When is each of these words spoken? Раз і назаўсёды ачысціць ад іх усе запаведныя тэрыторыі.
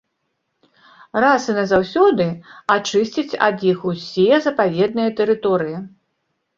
Раз 1.23 1.41
і 1.53 1.55
назаўсёды 1.59 2.27
ачысціць 2.79 3.39
ад 3.51 3.57
іх 3.75 3.87
усе 3.93 4.31
запаведныя 4.51 5.09
тэрыторыі. 5.23 5.77